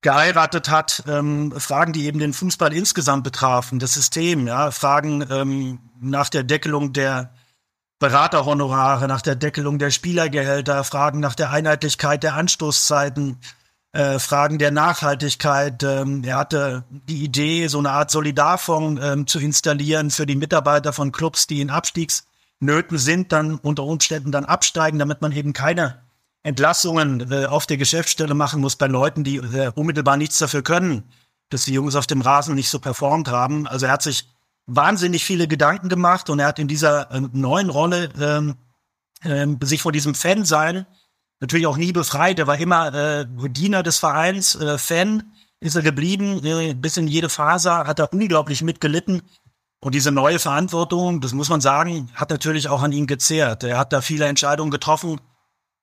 geheiratet 0.01 0.69
hat, 0.69 1.03
ähm, 1.07 1.53
Fragen, 1.57 1.93
die 1.93 2.05
eben 2.05 2.19
den 2.19 2.33
Fußball 2.33 2.73
insgesamt 2.73 3.23
betrafen, 3.23 3.79
das 3.79 3.93
System, 3.93 4.47
ja, 4.47 4.71
Fragen 4.71 5.25
ähm, 5.29 5.79
nach 5.99 6.29
der 6.29 6.43
Deckelung 6.43 6.93
der 6.93 7.33
Beraterhonorare, 7.99 9.07
nach 9.09 9.21
der 9.21 9.35
Deckelung 9.35 9.77
der 9.77 9.91
Spielergehälter, 9.91 10.85
Fragen 10.85 11.19
nach 11.19 11.35
der 11.35 11.51
Einheitlichkeit 11.51 12.23
der 12.23 12.35
Anstoßzeiten, 12.35 13.37
äh, 13.91 14.19
Fragen 14.19 14.59
der 14.59 14.71
Nachhaltigkeit. 14.71 15.83
Ähm, 15.83 16.23
er 16.23 16.37
hatte 16.37 16.83
die 16.89 17.23
Idee, 17.23 17.67
so 17.67 17.79
eine 17.79 17.91
Art 17.91 18.11
Solidarfonds 18.11 19.01
ähm, 19.03 19.27
zu 19.27 19.39
installieren 19.39 20.11
für 20.11 20.25
die 20.25 20.35
Mitarbeiter 20.35 20.93
von 20.93 21.11
Clubs, 21.11 21.47
die 21.47 21.61
in 21.61 21.71
Abstiegsnöten 21.71 22.97
sind, 22.97 23.31
dann 23.31 23.55
unter 23.55 23.83
Umständen 23.83 24.31
dann 24.31 24.45
absteigen, 24.45 24.99
damit 24.99 25.21
man 25.21 25.31
eben 25.31 25.53
keine 25.53 26.03
Entlassungen 26.43 27.31
äh, 27.31 27.45
auf 27.45 27.65
der 27.65 27.77
Geschäftsstelle 27.77 28.33
machen 28.33 28.61
muss 28.61 28.75
bei 28.75 28.87
Leuten, 28.87 29.23
die 29.23 29.37
äh, 29.37 29.71
unmittelbar 29.73 30.17
nichts 30.17 30.37
dafür 30.37 30.61
können, 30.61 31.03
dass 31.49 31.65
die 31.65 31.73
Jungs 31.73 31.95
auf 31.95 32.07
dem 32.07 32.21
Rasen 32.21 32.55
nicht 32.55 32.69
so 32.69 32.79
performt 32.79 33.27
haben. 33.27 33.67
Also 33.67 33.87
er 33.87 33.91
hat 33.91 34.03
sich 34.03 34.29
wahnsinnig 34.67 35.25
viele 35.25 35.47
Gedanken 35.47 35.89
gemacht 35.89 36.29
und 36.29 36.39
er 36.39 36.47
hat 36.47 36.59
in 36.59 36.67
dieser 36.67 37.11
äh, 37.11 37.21
neuen 37.33 37.69
Rolle 37.69 38.09
ähm, 38.19 39.57
sich 39.61 39.81
vor 39.81 39.91
diesem 39.91 40.15
Fan-Sein 40.15 40.85
natürlich 41.39 41.67
auch 41.67 41.77
nie 41.77 41.91
befreit. 41.91 42.39
Er 42.39 42.47
war 42.47 42.57
immer 42.59 42.93
äh, 42.93 43.25
Diener 43.49 43.83
des 43.83 43.97
Vereins, 43.97 44.55
äh, 44.55 44.77
Fan 44.77 45.31
ist 45.61 45.75
er 45.75 45.81
geblieben, 45.81 46.43
äh, 46.45 46.73
bis 46.73 46.97
in 46.97 47.07
jede 47.07 47.29
Faser 47.29 47.85
hat 47.85 47.99
er 47.99 48.11
unglaublich 48.13 48.61
mitgelitten. 48.61 49.21
Und 49.81 49.95
diese 49.95 50.11
neue 50.11 50.39
Verantwortung, 50.39 51.21
das 51.21 51.33
muss 51.33 51.49
man 51.49 51.61
sagen, 51.61 52.09
hat 52.13 52.29
natürlich 52.29 52.67
auch 52.67 52.83
an 52.83 52.91
ihn 52.91 53.07
gezehrt. 53.07 53.63
Er 53.63 53.77
hat 53.77 53.93
da 53.93 54.01
viele 54.01 54.25
Entscheidungen 54.25 54.71
getroffen, 54.71 55.21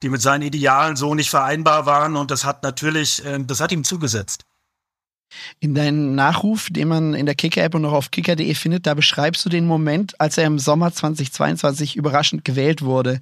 die 0.02 0.10
mit 0.10 0.20
seinen 0.20 0.42
Idealen 0.42 0.96
so 0.96 1.14
nicht 1.14 1.30
vereinbar 1.30 1.86
waren. 1.86 2.16
Und 2.16 2.30
das 2.30 2.44
hat 2.44 2.62
natürlich, 2.62 3.24
äh, 3.24 3.38
das 3.42 3.60
hat 3.60 3.72
ihm 3.72 3.84
zugesetzt. 3.84 4.44
In 5.58 5.74
deinem 5.74 6.14
Nachruf, 6.14 6.68
den 6.70 6.88
man 6.88 7.14
in 7.14 7.26
der 7.26 7.34
Kicker-App 7.34 7.74
und 7.74 7.82
noch 7.82 7.92
auf 7.92 8.10
kicker.de 8.10 8.54
findet, 8.54 8.86
da 8.86 8.94
beschreibst 8.94 9.44
du 9.44 9.48
den 9.48 9.66
Moment, 9.66 10.20
als 10.20 10.38
er 10.38 10.44
im 10.44 10.58
Sommer 10.58 10.92
2022 10.92 11.96
überraschend 11.96 12.44
gewählt 12.44 12.82
wurde. 12.82 13.20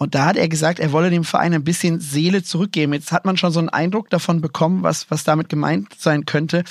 Und 0.00 0.14
da 0.14 0.24
hat 0.24 0.36
er 0.36 0.48
gesagt, 0.48 0.78
er 0.78 0.92
wolle 0.92 1.10
dem 1.10 1.24
Verein 1.24 1.52
ein 1.52 1.62
bisschen 1.62 2.00
Seele 2.00 2.42
zurückgeben. 2.42 2.94
Jetzt 2.94 3.12
hat 3.12 3.26
man 3.26 3.36
schon 3.36 3.52
so 3.52 3.58
einen 3.58 3.68
Eindruck 3.68 4.08
davon 4.08 4.40
bekommen, 4.40 4.82
was, 4.82 5.10
was 5.10 5.24
damit 5.24 5.50
gemeint 5.50 5.88
sein 5.98 6.24
könnte. 6.24 6.64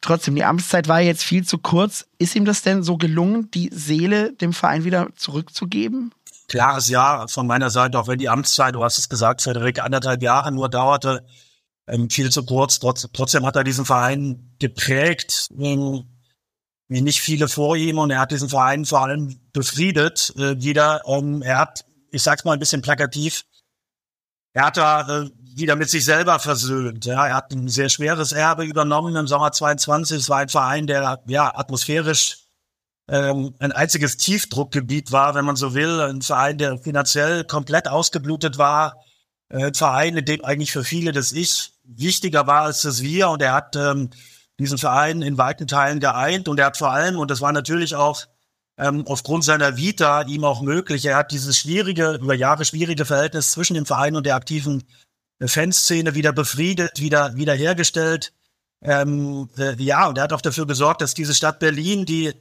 Trotzdem, 0.00 0.34
die 0.34 0.44
Amtszeit 0.44 0.88
war 0.88 1.02
jetzt 1.02 1.22
viel 1.22 1.44
zu 1.44 1.58
kurz. 1.58 2.06
Ist 2.16 2.34
ihm 2.34 2.46
das 2.46 2.62
denn 2.62 2.82
so 2.82 2.96
gelungen, 2.96 3.50
die 3.50 3.68
Seele 3.70 4.32
dem 4.32 4.54
Verein 4.54 4.84
wieder 4.84 5.08
zurückzugeben? 5.14 6.14
Klares 6.48 6.88
Ja 6.88 7.26
von 7.28 7.46
meiner 7.46 7.68
Seite, 7.68 7.98
auch 7.98 8.08
wenn 8.08 8.18
die 8.18 8.30
Amtszeit, 8.30 8.74
du 8.74 8.82
hast 8.82 8.96
es 8.96 9.10
gesagt, 9.10 9.42
Frederik, 9.42 9.82
anderthalb 9.82 10.22
Jahre 10.22 10.50
nur 10.50 10.70
dauerte, 10.70 11.26
ähm, 11.86 12.08
viel 12.08 12.30
zu 12.30 12.46
kurz. 12.46 12.78
Trotz, 12.78 13.06
trotzdem 13.12 13.44
hat 13.44 13.56
er 13.56 13.64
diesen 13.64 13.84
Verein 13.84 14.54
geprägt, 14.58 15.48
ähm, 15.58 16.04
wie 16.88 17.02
nicht 17.02 17.20
viele 17.20 17.46
vor 17.46 17.76
ihm, 17.76 17.98
und 17.98 18.10
er 18.10 18.20
hat 18.20 18.30
diesen 18.30 18.48
Verein 18.48 18.86
vor 18.86 19.02
allem 19.02 19.38
befriedet. 19.52 20.32
Äh, 20.38 20.54
jeder, 20.54 21.02
ähm, 21.06 21.42
er 21.42 21.58
hat 21.58 21.84
ich 22.14 22.22
sag's 22.22 22.44
mal 22.44 22.52
ein 22.52 22.58
bisschen 22.58 22.82
plakativ, 22.82 23.44
er 24.54 24.66
hat 24.66 24.76
da 24.76 25.22
äh, 25.22 25.30
wieder 25.56 25.74
mit 25.76 25.90
sich 25.90 26.04
selber 26.04 26.38
versöhnt. 26.38 27.04
Ja, 27.04 27.26
er 27.26 27.34
hat 27.34 27.52
ein 27.52 27.68
sehr 27.68 27.88
schweres 27.88 28.32
Erbe 28.32 28.64
übernommen 28.64 29.16
im 29.16 29.26
Sommer 29.26 29.50
22. 29.50 30.18
Es 30.18 30.28
war 30.28 30.38
ein 30.38 30.48
Verein, 30.48 30.86
der 30.86 31.22
ja 31.26 31.54
atmosphärisch 31.56 32.38
ähm, 33.08 33.54
ein 33.58 33.72
einziges 33.72 34.16
Tiefdruckgebiet 34.16 35.10
war, 35.10 35.34
wenn 35.34 35.44
man 35.44 35.56
so 35.56 35.74
will. 35.74 36.00
Ein 36.00 36.22
Verein, 36.22 36.58
der 36.58 36.78
finanziell 36.78 37.44
komplett 37.44 37.88
ausgeblutet 37.88 38.56
war. 38.56 38.96
Ein 39.48 39.74
Verein, 39.74 40.16
in 40.16 40.24
dem 40.24 40.44
eigentlich 40.44 40.72
für 40.72 40.84
viele 40.84 41.12
das 41.12 41.32
Ich 41.32 41.72
wichtiger 41.82 42.46
war 42.46 42.62
als 42.62 42.82
das 42.82 43.02
Wir. 43.02 43.28
Und 43.30 43.42
er 43.42 43.52
hat 43.54 43.74
ähm, 43.74 44.10
diesen 44.60 44.78
Verein 44.78 45.20
in 45.22 45.36
weiten 45.36 45.66
Teilen 45.66 45.98
geeint. 45.98 46.46
Und 46.46 46.60
er 46.60 46.66
hat 46.66 46.76
vor 46.76 46.92
allem, 46.92 47.18
und 47.18 47.30
das 47.30 47.40
war 47.40 47.52
natürlich 47.52 47.96
auch 47.96 48.24
ähm, 48.78 49.04
aufgrund 49.06 49.44
seiner 49.44 49.76
Vita 49.76 50.22
ihm 50.22 50.44
auch 50.44 50.60
möglich. 50.62 51.04
Er 51.04 51.16
hat 51.16 51.32
dieses 51.32 51.58
schwierige, 51.58 52.18
über 52.20 52.34
Jahre 52.34 52.64
schwierige 52.64 53.04
Verhältnis 53.04 53.52
zwischen 53.52 53.74
dem 53.74 53.86
Verein 53.86 54.16
und 54.16 54.26
der 54.26 54.34
aktiven 54.34 54.84
äh, 55.38 55.48
Fanszene 55.48 56.14
wieder 56.14 56.32
befriedet, 56.32 57.00
wieder 57.00 57.36
wiederhergestellt. 57.36 58.32
Ähm, 58.82 59.48
äh, 59.56 59.74
ja, 59.82 60.06
und 60.08 60.18
er 60.18 60.24
hat 60.24 60.32
auch 60.32 60.40
dafür 60.40 60.66
gesorgt, 60.66 61.00
dass 61.00 61.14
diese 61.14 61.34
Stadt 61.34 61.58
Berlin, 61.58 62.04
die 62.04 62.32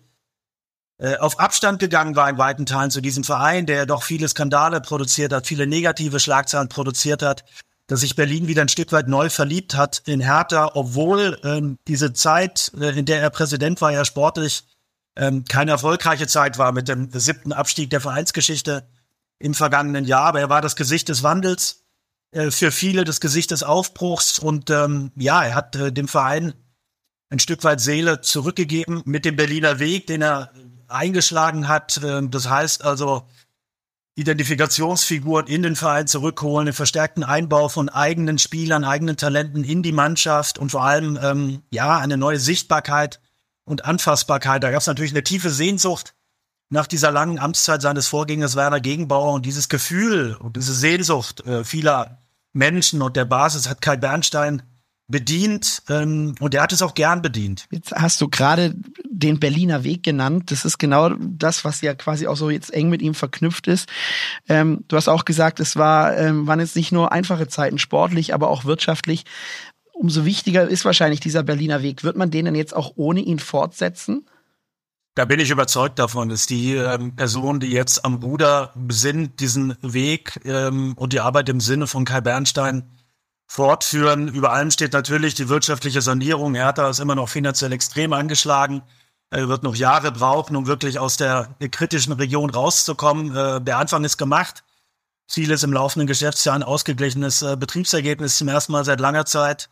äh, 0.97 1.17
auf 1.17 1.39
Abstand 1.39 1.79
gegangen 1.79 2.15
war 2.15 2.29
in 2.29 2.37
weiten 2.37 2.65
Teilen 2.65 2.91
zu 2.91 3.01
diesem 3.01 3.23
Verein, 3.23 3.65
der 3.65 3.85
doch 3.85 4.03
viele 4.03 4.27
Skandale 4.27 4.81
produziert 4.81 5.33
hat, 5.33 5.47
viele 5.47 5.67
negative 5.67 6.19
Schlagzeilen 6.19 6.69
produziert 6.69 7.21
hat, 7.21 7.45
dass 7.87 8.01
sich 8.01 8.15
Berlin 8.15 8.47
wieder 8.47 8.61
ein 8.61 8.69
Stück 8.69 8.91
weit 8.91 9.07
neu 9.07 9.29
verliebt 9.29 9.75
hat 9.75 10.01
in 10.05 10.19
Hertha, 10.19 10.71
obwohl 10.73 11.39
ähm, 11.43 11.77
diese 11.87 12.13
Zeit, 12.13 12.71
äh, 12.79 12.97
in 12.97 13.05
der 13.05 13.21
er 13.21 13.29
Präsident 13.29 13.81
war, 13.81 13.91
ja 13.91 14.03
sportlich 14.03 14.63
ähm, 15.15 15.45
keine 15.45 15.71
erfolgreiche 15.71 16.27
Zeit 16.27 16.57
war 16.57 16.71
mit 16.71 16.87
dem 16.87 17.09
siebten 17.11 17.53
Abstieg 17.53 17.89
der 17.89 18.01
Vereinsgeschichte 18.01 18.87
im 19.39 19.53
vergangenen 19.53 20.05
Jahr. 20.05 20.25
Aber 20.25 20.39
er 20.39 20.49
war 20.49 20.61
das 20.61 20.75
Gesicht 20.75 21.09
des 21.09 21.23
Wandels, 21.23 21.83
äh, 22.31 22.51
für 22.51 22.71
viele 22.71 23.03
das 23.03 23.19
Gesicht 23.19 23.51
des 23.51 23.63
Aufbruchs 23.63 24.39
und 24.39 24.69
ähm, 24.69 25.11
ja, 25.15 25.43
er 25.43 25.55
hat 25.55 25.75
äh, 25.75 25.91
dem 25.91 26.07
Verein 26.07 26.53
ein 27.29 27.39
Stück 27.39 27.63
weit 27.63 27.81
Seele 27.81 28.21
zurückgegeben 28.21 29.01
mit 29.05 29.25
dem 29.25 29.35
Berliner 29.35 29.79
Weg, 29.79 30.07
den 30.07 30.21
er 30.21 30.51
eingeschlagen 30.87 31.67
hat. 31.67 31.99
Ähm, 32.03 32.31
das 32.31 32.49
heißt 32.49 32.83
also, 32.83 33.27
Identifikationsfiguren 34.15 35.47
in 35.47 35.63
den 35.63 35.75
Verein 35.75 36.05
zurückholen, 36.05 36.67
den 36.67 36.73
verstärkten 36.73 37.23
Einbau 37.23 37.67
von 37.67 37.89
eigenen 37.89 38.37
Spielern, 38.37 38.83
eigenen 38.83 39.17
Talenten 39.17 39.63
in 39.63 39.81
die 39.81 39.91
Mannschaft 39.91 40.59
und 40.59 40.69
vor 40.69 40.83
allem 40.83 41.17
ähm, 41.21 41.63
ja 41.71 41.97
eine 41.97 42.17
neue 42.17 42.39
Sichtbarkeit 42.39 43.19
und 43.65 43.85
Anfassbarkeit. 43.85 44.63
Da 44.63 44.71
gab 44.71 44.81
es 44.81 44.87
natürlich 44.87 45.13
eine 45.13 45.23
tiefe 45.23 45.49
Sehnsucht 45.49 46.13
nach 46.69 46.87
dieser 46.87 47.11
langen 47.11 47.39
Amtszeit 47.39 47.81
seines 47.81 48.07
Vorgängers 48.07 48.55
Werner 48.55 48.79
Gegenbauer 48.79 49.33
und 49.33 49.45
dieses 49.45 49.69
Gefühl 49.69 50.35
und 50.39 50.57
diese 50.57 50.73
Sehnsucht 50.73 51.45
äh, 51.45 51.63
vieler 51.63 52.17
Menschen 52.51 53.01
und 53.01 53.15
der 53.15 53.25
Basis 53.25 53.69
hat 53.69 53.81
Kai 53.81 53.97
Bernstein 53.97 54.63
bedient 55.07 55.83
ähm, 55.89 56.33
und 56.39 56.55
er 56.55 56.63
hat 56.63 56.71
es 56.71 56.81
auch 56.81 56.93
gern 56.93 57.21
bedient. 57.21 57.67
Jetzt 57.71 57.91
hast 57.91 58.21
du 58.21 58.29
gerade 58.29 58.73
den 59.03 59.39
Berliner 59.39 59.83
Weg 59.83 60.03
genannt. 60.03 60.49
Das 60.49 60.65
ist 60.65 60.77
genau 60.77 61.09
das, 61.19 61.65
was 61.65 61.81
ja 61.81 61.93
quasi 61.93 62.25
auch 62.25 62.37
so 62.37 62.49
jetzt 62.49 62.73
eng 62.73 62.89
mit 62.89 63.01
ihm 63.01 63.13
verknüpft 63.13 63.67
ist. 63.67 63.89
Ähm, 64.47 64.85
du 64.87 64.95
hast 64.95 65.09
auch 65.09 65.25
gesagt, 65.25 65.59
es 65.59 65.75
war, 65.75 66.17
ähm, 66.17 66.47
waren 66.47 66.59
jetzt 66.59 66.75
nicht 66.75 66.91
nur 66.91 67.11
einfache 67.11 67.47
Zeiten 67.47 67.79
sportlich, 67.79 68.33
aber 68.33 68.49
auch 68.49 68.65
wirtschaftlich. 68.65 69.25
Umso 69.93 70.25
wichtiger 70.25 70.67
ist 70.67 70.85
wahrscheinlich 70.85 71.19
dieser 71.19 71.43
Berliner 71.43 71.81
Weg. 71.81 72.03
Wird 72.03 72.17
man 72.17 72.31
den 72.31 72.45
denn 72.45 72.55
jetzt 72.55 72.75
auch 72.75 72.93
ohne 72.95 73.21
ihn 73.21 73.39
fortsetzen? 73.39 74.27
Da 75.15 75.25
bin 75.25 75.39
ich 75.39 75.51
überzeugt 75.51 75.99
davon, 75.99 76.29
dass 76.29 76.47
die 76.47 76.73
ähm, 76.73 77.15
Personen, 77.15 77.59
die 77.59 77.71
jetzt 77.71 78.03
am 78.03 78.15
Ruder 78.15 78.73
sind, 78.89 79.39
diesen 79.39 79.77
Weg 79.81 80.39
ähm, 80.43 80.93
und 80.97 81.13
die 81.13 81.19
Arbeit 81.19 81.49
im 81.49 81.59
Sinne 81.59 81.85
von 81.85 82.03
Kai 82.03 82.19
Bernstein 82.21 82.89
fortführen. 83.45 84.27
Über 84.29 84.51
allem 84.51 84.71
steht 84.71 84.93
natürlich 84.93 85.35
die 85.35 85.49
wirtschaftliche 85.49 86.01
Sanierung. 86.01 86.55
Hertha 86.55 86.89
ist 86.89 86.99
immer 86.99 87.13
noch 87.13 87.29
finanziell 87.29 87.71
extrem 87.71 88.11
angeschlagen. 88.11 88.81
Er 89.29 89.47
wird 89.49 89.61
noch 89.61 89.75
Jahre 89.75 90.11
brauchen, 90.11 90.55
um 90.55 90.65
wirklich 90.65 90.97
aus 90.97 91.17
der 91.17 91.55
kritischen 91.69 92.13
Region 92.13 92.49
rauszukommen. 92.49 93.35
Äh, 93.35 93.61
der 93.61 93.77
Anfang 93.77 94.03
ist 94.03 94.17
gemacht. 94.17 94.63
Ziel 95.27 95.51
ist 95.51 95.63
im 95.63 95.73
laufenden 95.73 96.07
Geschäftsjahr 96.07 96.55
ein 96.55 96.63
ausgeglichenes 96.63 97.43
äh, 97.43 97.55
Betriebsergebnis 97.55 98.37
zum 98.37 98.47
ersten 98.47 98.71
Mal 98.71 98.83
seit 98.83 98.99
langer 98.99 99.25
Zeit. 99.25 99.69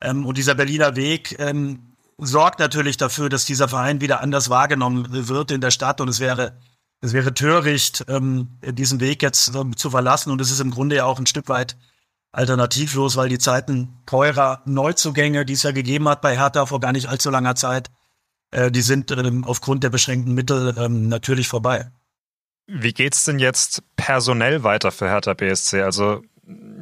Ähm, 0.00 0.26
und 0.26 0.38
dieser 0.38 0.54
Berliner 0.54 0.96
Weg 0.96 1.36
ähm, 1.38 1.94
sorgt 2.18 2.60
natürlich 2.60 2.96
dafür, 2.96 3.28
dass 3.28 3.44
dieser 3.44 3.68
Verein 3.68 4.00
wieder 4.00 4.20
anders 4.20 4.50
wahrgenommen 4.50 5.06
wird 5.10 5.50
in 5.50 5.60
der 5.60 5.70
Stadt. 5.70 6.00
Und 6.00 6.08
es 6.08 6.20
wäre, 6.20 6.58
es 7.00 7.12
wäre 7.12 7.34
töricht, 7.34 8.04
ähm, 8.08 8.58
diesen 8.62 9.00
Weg 9.00 9.22
jetzt 9.22 9.52
zu 9.76 9.90
verlassen. 9.90 10.30
Und 10.30 10.40
es 10.40 10.50
ist 10.50 10.60
im 10.60 10.70
Grunde 10.70 10.96
ja 10.96 11.04
auch 11.04 11.18
ein 11.18 11.26
Stück 11.26 11.48
weit 11.48 11.76
alternativlos, 12.32 13.16
weil 13.16 13.28
die 13.28 13.38
Zeiten 13.38 13.96
teurer 14.06 14.62
Neuzugänge, 14.64 15.44
die 15.44 15.52
es 15.52 15.62
ja 15.62 15.70
gegeben 15.70 16.08
hat 16.08 16.20
bei 16.20 16.36
Hertha 16.36 16.66
vor 16.66 16.80
gar 16.80 16.92
nicht 16.92 17.08
allzu 17.08 17.30
langer 17.30 17.54
Zeit, 17.54 17.90
äh, 18.50 18.70
die 18.70 18.82
sind 18.82 19.10
ähm, 19.12 19.44
aufgrund 19.44 19.84
der 19.84 19.90
beschränkten 19.90 20.34
Mittel 20.34 20.74
ähm, 20.78 21.08
natürlich 21.08 21.48
vorbei. 21.48 21.90
Wie 22.66 22.92
geht's 22.92 23.24
denn 23.24 23.38
jetzt 23.38 23.82
personell 23.96 24.62
weiter 24.62 24.90
für 24.90 25.08
Hertha 25.08 25.34
BSC? 25.34 25.82
Also 25.82 26.22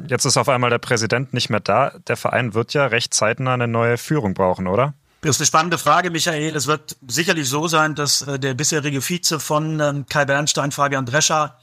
jetzt 0.09 0.25
ist 0.25 0.37
auf 0.37 0.49
einmal 0.49 0.71
der 0.71 0.79
Präsident 0.79 1.33
nicht 1.33 1.51
mehr 1.51 1.61
da. 1.61 1.99
Der 2.07 2.17
Verein 2.17 2.55
wird 2.55 2.75
ja 2.75 2.87
recht 2.87 3.15
zeitnah 3.15 3.55
eine 3.55 3.69
neue 3.69 3.99
Führung 3.99 4.35
brauchen, 4.35 4.67
oder? 4.67 4.95
Das 5.23 5.37
ist 5.37 5.41
eine 5.41 5.47
spannende 5.47 5.79
Frage, 5.79 6.11
Michael. 6.11 6.57
Es 6.57 6.67
wird 6.67 6.97
sicherlich 7.07 7.49
so 7.49 7.69
sein, 7.69 7.95
dass 7.95 8.23
äh, 8.23 8.39
der 8.39 8.55
bisherige 8.55 9.01
Vize 9.01 9.39
von 9.39 9.79
ähm, 9.79 10.07
Kai 10.07 10.25
Bernstein, 10.25 10.73
Fabian 10.73 11.07
Drescher, 11.07 11.59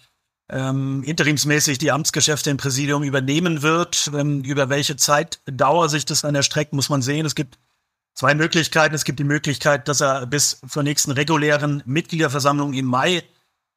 ähm, 0.50 1.04
interimsmäßig 1.04 1.78
die 1.78 1.92
Amtsgeschäfte 1.92 2.50
im 2.50 2.58
Präsidium 2.58 3.04
übernehmen 3.04 3.62
wird. 3.62 4.10
Ähm, 4.16 4.44
über 4.44 4.70
welche 4.70 4.96
Zeitdauer 4.96 5.90
sich 5.90 6.06
das 6.06 6.22
dann 6.22 6.36
erstreckt, 6.36 6.72
muss 6.72 6.90
man 6.90 7.02
sehen. 7.02 7.26
Es 7.26 7.36
gibt 7.36 7.60
zwei 8.14 8.34
Möglichkeiten. 8.34 8.96
Es 8.96 9.04
gibt 9.04 9.20
die 9.20 9.26
Möglichkeit, 9.26 9.90
dass 9.90 10.02
er 10.02 10.26
bis 10.26 10.62
zur 10.68 10.84
nächsten 10.84 11.12
regulären 11.12 11.84
Mitgliederversammlung 11.86 12.74
im 12.74 12.86
Mai 12.86 13.24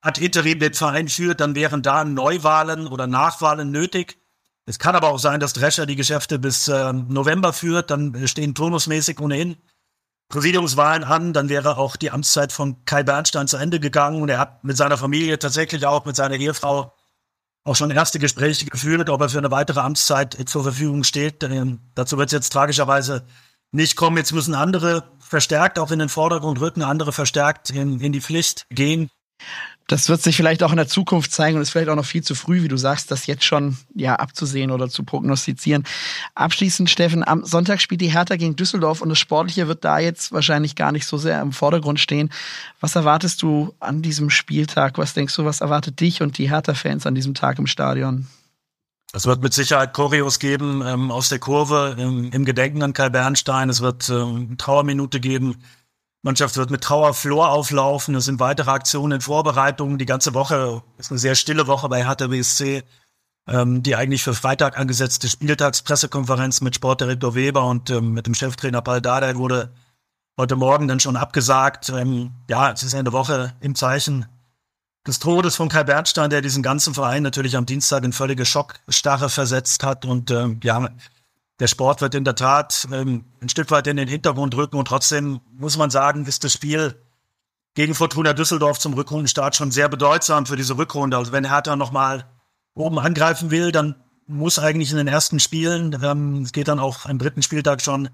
hat 0.02 0.18
Interim 0.18 0.58
den 0.58 0.74
Verein 0.74 1.08
führt, 1.08 1.40
dann 1.40 1.54
wären 1.54 1.82
da 1.82 2.04
Neuwahlen 2.04 2.86
oder 2.86 3.06
Nachwahlen 3.06 3.70
nötig. 3.70 4.18
Es 4.66 4.78
kann 4.78 4.94
aber 4.94 5.08
auch 5.08 5.18
sein, 5.18 5.40
dass 5.40 5.52
Drescher 5.52 5.86
die 5.86 5.96
Geschäfte 5.96 6.38
bis 6.38 6.68
äh, 6.68 6.92
November 6.92 7.52
führt, 7.52 7.90
dann 7.90 8.26
stehen 8.28 8.54
turnusmäßig 8.54 9.20
ohnehin 9.20 9.56
Präsidiumswahlen 10.28 11.04
an, 11.04 11.32
dann 11.32 11.48
wäre 11.48 11.76
auch 11.76 11.96
die 11.96 12.10
Amtszeit 12.10 12.52
von 12.52 12.84
Kai 12.84 13.02
Bernstein 13.02 13.48
zu 13.48 13.58
Ende 13.58 13.80
gegangen 13.80 14.22
und 14.22 14.28
er 14.28 14.38
hat 14.38 14.64
mit 14.64 14.76
seiner 14.76 14.96
Familie 14.96 15.38
tatsächlich 15.38 15.84
auch 15.86 16.04
mit 16.04 16.16
seiner 16.16 16.36
Ehefrau 16.36 16.94
auch 17.64 17.76
schon 17.76 17.90
erste 17.90 18.18
Gespräche 18.18 18.64
geführt, 18.66 19.10
ob 19.10 19.20
er 19.20 19.28
für 19.28 19.38
eine 19.38 19.50
weitere 19.50 19.80
Amtszeit 19.80 20.36
zur 20.48 20.62
Verfügung 20.62 21.04
steht. 21.04 21.44
Ähm, 21.44 21.80
dazu 21.94 22.18
wird 22.18 22.28
es 22.28 22.32
jetzt 22.32 22.50
tragischerweise 22.50 23.26
nicht 23.72 23.94
kommen. 23.94 24.16
Jetzt 24.16 24.32
müssen 24.32 24.54
andere 24.54 25.04
verstärkt 25.20 25.78
auch 25.78 25.90
in 25.90 25.98
den 25.98 26.08
Vordergrund 26.08 26.60
rücken, 26.60 26.82
andere 26.82 27.12
verstärkt 27.12 27.70
in, 27.70 28.00
in 28.00 28.12
die 28.12 28.20
Pflicht 28.20 28.66
gehen. 28.70 29.10
Das 29.88 30.08
wird 30.08 30.22
sich 30.22 30.36
vielleicht 30.36 30.62
auch 30.62 30.70
in 30.70 30.76
der 30.76 30.86
Zukunft 30.88 31.32
zeigen 31.32 31.56
und 31.56 31.62
ist 31.62 31.70
vielleicht 31.70 31.88
auch 31.88 31.96
noch 31.96 32.06
viel 32.06 32.22
zu 32.22 32.34
früh, 32.34 32.62
wie 32.62 32.68
du 32.68 32.76
sagst, 32.76 33.10
das 33.10 33.26
jetzt 33.26 33.44
schon 33.44 33.76
ja 33.94 34.14
abzusehen 34.14 34.70
oder 34.70 34.88
zu 34.88 35.02
prognostizieren. 35.04 35.84
Abschließend, 36.34 36.88
Steffen, 36.88 37.26
am 37.26 37.44
Sonntag 37.44 37.80
spielt 37.80 38.00
die 38.00 38.12
Hertha 38.12 38.36
gegen 38.36 38.56
Düsseldorf 38.56 39.02
und 39.02 39.08
das 39.08 39.18
Sportliche 39.18 39.68
wird 39.68 39.84
da 39.84 39.98
jetzt 39.98 40.32
wahrscheinlich 40.32 40.76
gar 40.76 40.92
nicht 40.92 41.06
so 41.06 41.18
sehr 41.18 41.42
im 41.42 41.52
Vordergrund 41.52 42.00
stehen. 42.00 42.30
Was 42.80 42.96
erwartest 42.96 43.42
du 43.42 43.74
an 43.80 44.02
diesem 44.02 44.30
Spieltag? 44.30 44.98
Was 44.98 45.14
denkst 45.14 45.36
du, 45.36 45.44
was 45.44 45.60
erwartet 45.60 46.00
dich 46.00 46.22
und 46.22 46.38
die 46.38 46.48
Hertha-Fans 46.48 47.06
an 47.06 47.14
diesem 47.14 47.34
Tag 47.34 47.58
im 47.58 47.66
Stadion? 47.66 48.28
Es 49.12 49.26
wird 49.26 49.42
mit 49.42 49.52
Sicherheit 49.52 49.92
Choreos 49.92 50.38
geben 50.38 50.82
ähm, 50.86 51.10
aus 51.10 51.28
der 51.28 51.38
Kurve 51.38 51.96
im, 51.98 52.30
im, 52.32 52.46
Gedenken 52.46 52.82
an 52.82 52.94
Kai 52.94 53.10
Bernstein. 53.10 53.68
Es 53.68 53.82
wird 53.82 54.08
ähm, 54.08 54.56
Trauerminute 54.56 55.20
geben 55.20 55.56
Mannschaft 56.22 56.56
wird 56.56 56.70
mit 56.70 56.82
Trauerflor 56.82 57.50
auflaufen. 57.50 58.14
Es 58.14 58.26
sind 58.26 58.40
weitere 58.40 58.70
Aktionen 58.70 59.16
in 59.16 59.20
Vorbereitung. 59.20 59.98
Die 59.98 60.06
ganze 60.06 60.34
Woche 60.34 60.82
ist 60.98 61.10
eine 61.10 61.18
sehr 61.18 61.34
stille 61.34 61.66
Woche 61.66 61.88
bei 61.88 62.04
Hertha 62.04 62.28
BSC. 62.28 62.84
Ähm, 63.48 63.82
die 63.82 63.96
eigentlich 63.96 64.22
für 64.22 64.34
Freitag 64.34 64.78
angesetzte 64.78 65.28
Spieltagspressekonferenz 65.28 66.60
mit 66.60 66.76
Sportdirektor 66.76 67.34
Weber 67.34 67.66
und 67.66 67.90
ähm, 67.90 68.12
mit 68.12 68.28
dem 68.28 68.34
Cheftrainer 68.34 68.82
Paul 68.82 69.00
Dardai 69.00 69.34
wurde 69.34 69.74
heute 70.38 70.54
Morgen 70.54 70.86
dann 70.86 71.00
schon 71.00 71.16
abgesagt. 71.16 71.88
Ähm, 71.88 72.30
ja, 72.48 72.70
es 72.70 72.84
ist 72.84 72.94
eine 72.94 73.12
Woche 73.12 73.54
im 73.58 73.74
Zeichen 73.74 74.26
des 75.04 75.18
Todes 75.18 75.56
von 75.56 75.68
Kai 75.68 75.82
Bernstein, 75.82 76.30
der 76.30 76.40
diesen 76.40 76.62
ganzen 76.62 76.94
Verein 76.94 77.24
natürlich 77.24 77.56
am 77.56 77.66
Dienstag 77.66 78.04
in 78.04 78.12
völlige 78.12 78.44
Schockstarre 78.44 79.28
versetzt 79.28 79.82
hat. 79.82 80.04
Und 80.04 80.30
ähm, 80.30 80.60
ja, 80.62 80.90
der 81.62 81.68
Sport 81.68 82.00
wird 82.00 82.16
in 82.16 82.24
der 82.24 82.34
Tat 82.34 82.88
ähm, 82.92 83.24
ein 83.40 83.48
Stück 83.48 83.70
weit 83.70 83.86
in 83.86 83.96
den 83.96 84.08
Hintergrund 84.08 84.56
rücken 84.56 84.76
und 84.78 84.88
trotzdem 84.88 85.40
muss 85.52 85.76
man 85.76 85.90
sagen, 85.90 86.26
ist 86.26 86.42
das 86.42 86.54
Spiel 86.54 87.00
gegen 87.74 87.94
Fortuna 87.94 88.32
Düsseldorf 88.32 88.80
zum 88.80 88.94
Rückrundenstart 88.94 89.54
schon 89.54 89.70
sehr 89.70 89.88
bedeutsam 89.88 90.44
für 90.44 90.56
diese 90.56 90.76
Rückrunde. 90.76 91.16
Also 91.16 91.30
wenn 91.30 91.44
Hertha 91.48 91.76
nochmal 91.76 92.24
oben 92.74 92.98
angreifen 92.98 93.52
will, 93.52 93.70
dann 93.70 93.94
muss 94.26 94.58
eigentlich 94.58 94.90
in 94.90 94.96
den 94.96 95.06
ersten 95.06 95.38
Spielen, 95.38 95.96
ähm, 96.02 96.42
es 96.42 96.50
geht 96.50 96.66
dann 96.66 96.80
auch 96.80 97.06
am 97.06 97.20
dritten 97.20 97.44
Spieltag 97.44 97.80
schon 97.80 98.08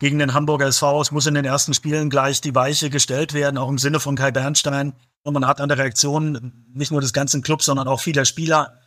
gegen 0.00 0.18
den 0.18 0.34
Hamburger 0.34 0.66
SV, 0.66 1.00
es 1.00 1.12
muss 1.12 1.26
in 1.26 1.34
den 1.34 1.44
ersten 1.44 1.74
Spielen 1.74 2.10
gleich 2.10 2.40
die 2.40 2.56
Weiche 2.56 2.90
gestellt 2.90 3.34
werden, 3.34 3.56
auch 3.56 3.68
im 3.68 3.78
Sinne 3.78 4.00
von 4.00 4.16
Kai 4.16 4.32
Bernstein. 4.32 4.94
Und 5.22 5.34
man 5.34 5.46
hat 5.46 5.60
an 5.60 5.68
der 5.68 5.78
Reaktion 5.78 6.64
nicht 6.74 6.90
nur 6.90 7.02
des 7.02 7.12
ganzen 7.12 7.42
Clubs, 7.42 7.66
sondern 7.66 7.86
auch 7.86 8.00
vieler 8.00 8.24
Spieler 8.24 8.80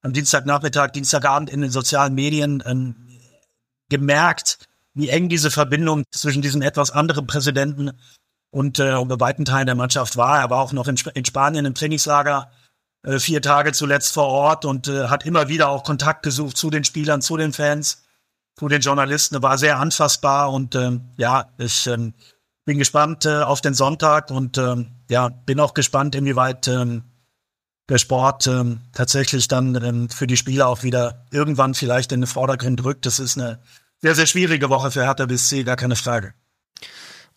am 0.00 0.14
Dienstagnachmittag, 0.14 0.92
Dienstagabend 0.92 1.50
in 1.50 1.60
den 1.60 1.70
sozialen 1.70 2.14
Medien 2.14 2.62
ähm, 2.64 3.09
gemerkt, 3.90 4.58
wie 4.94 5.10
eng 5.10 5.28
diese 5.28 5.50
Verbindung 5.50 6.04
zwischen 6.10 6.42
diesem 6.42 6.62
etwas 6.62 6.90
anderen 6.90 7.26
Präsidenten 7.26 7.92
und 8.50 8.78
äh, 8.78 9.04
bei 9.04 9.20
weiten 9.20 9.44
Teilen 9.44 9.66
der 9.66 9.74
Mannschaft 9.74 10.16
war. 10.16 10.40
Er 10.40 10.50
war 10.50 10.60
auch 10.60 10.72
noch 10.72 10.88
in, 10.88 10.96
in 11.14 11.24
Spanien 11.24 11.66
im 11.66 11.74
Trainingslager 11.74 12.50
äh, 13.02 13.18
vier 13.18 13.40
Tage 13.40 13.72
zuletzt 13.72 14.12
vor 14.12 14.26
Ort 14.26 14.64
und 14.64 14.88
äh, 14.88 15.08
hat 15.08 15.24
immer 15.24 15.48
wieder 15.48 15.68
auch 15.68 15.84
Kontakt 15.84 16.22
gesucht 16.22 16.56
zu 16.56 16.70
den 16.70 16.84
Spielern, 16.84 17.22
zu 17.22 17.36
den 17.36 17.52
Fans, 17.52 18.04
zu 18.56 18.68
den 18.68 18.80
Journalisten. 18.80 19.36
Er 19.36 19.42
war 19.42 19.58
sehr 19.58 19.78
anfassbar 19.78 20.52
und 20.52 20.74
ähm, 20.74 21.02
ja, 21.16 21.50
ich 21.58 21.86
ähm, 21.86 22.14
bin 22.64 22.78
gespannt 22.78 23.24
äh, 23.26 23.42
auf 23.42 23.60
den 23.60 23.74
Sonntag 23.74 24.30
und 24.30 24.58
ähm, 24.58 24.92
ja, 25.08 25.28
bin 25.28 25.60
auch 25.60 25.74
gespannt, 25.74 26.14
inwieweit 26.14 26.68
ähm, 26.68 27.04
der 27.88 27.98
Sport 27.98 28.46
ähm, 28.46 28.80
tatsächlich 28.92 29.48
dann 29.48 29.74
ähm, 29.82 30.10
für 30.10 30.26
die 30.26 30.36
Spieler 30.36 30.68
auch 30.68 30.82
wieder 30.82 31.26
irgendwann 31.30 31.74
vielleicht 31.74 32.12
in 32.12 32.20
den 32.20 32.26
Vordergrund 32.28 32.84
rückt. 32.84 33.06
Das 33.06 33.18
ist 33.18 33.36
eine 33.38 33.60
sehr, 34.02 34.14
sehr 34.14 34.26
schwierige 34.26 34.70
Woche 34.70 34.90
für 34.90 35.04
Hertha 35.04 35.26
BSC, 35.26 35.64
gar 35.64 35.76
keine 35.76 35.96
Frage. 35.96 36.34